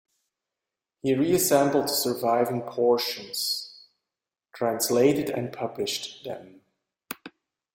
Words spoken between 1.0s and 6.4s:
He reassembled the surviving portions, translated and published